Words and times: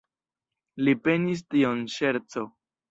Li 0.87 0.95
penis 1.09 1.47
tion 1.53 1.87
ŝerco. 1.99 2.49